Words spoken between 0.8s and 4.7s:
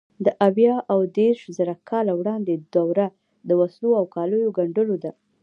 او دېرشزره کاله وړاندې دوره د وسلو او کالیو